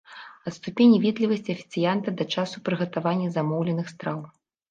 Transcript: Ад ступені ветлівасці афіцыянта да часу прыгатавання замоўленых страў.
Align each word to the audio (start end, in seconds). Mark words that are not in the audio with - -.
Ад 0.51 0.53
ступені 0.57 0.95
ветлівасці 1.03 1.51
афіцыянта 1.55 2.09
да 2.21 2.27
часу 2.37 2.57
прыгатавання 2.69 3.27
замоўленых 3.35 3.87
страў. 3.93 4.19